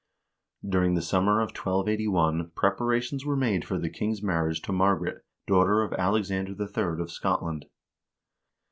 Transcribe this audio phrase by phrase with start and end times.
[0.67, 5.83] During the summer of 1281 preparations were made for the king's marriage to Margaret, daughter
[5.83, 6.99] of Alexander III.
[7.03, 7.67] of Scotland.